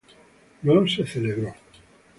No 0.63 0.87
se 0.87 1.05
celebró 1.05 1.53